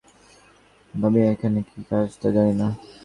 ভাবিস 0.93 1.23
না 1.23 1.31
এখানে 1.33 1.59
কী 1.67 1.77
চলছে 1.87 2.17
তা 2.21 2.27
জানি 2.35 2.53
না। 2.61 2.67